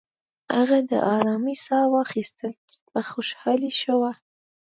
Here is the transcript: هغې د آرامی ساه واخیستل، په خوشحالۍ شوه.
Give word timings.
هغې 0.55 0.79
د 0.91 0.93
آرامی 1.15 1.55
ساه 1.65 1.85
واخیستل، 1.95 2.53
په 2.91 2.99
خوشحالۍ 3.11 3.71
شوه. 3.81 4.11